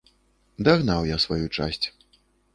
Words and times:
Дагнаў 0.67 1.05
я 1.11 1.17
сваю 1.25 1.43
часць. 1.57 1.81